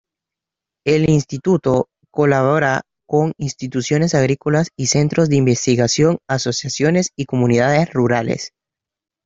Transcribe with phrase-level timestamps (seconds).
[0.83, 8.51] El Instituto colabora con instituciones agrícolas y centros de investigación, asociaciones y comunidades rurales.